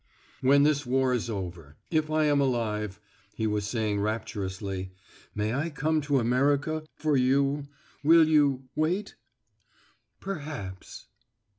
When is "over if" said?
1.29-2.09